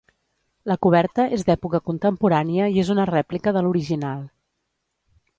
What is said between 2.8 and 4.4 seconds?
és una rèplica de l'original.